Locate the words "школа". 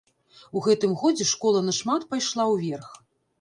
1.33-1.61